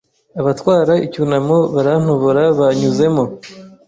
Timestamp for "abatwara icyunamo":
0.39-1.57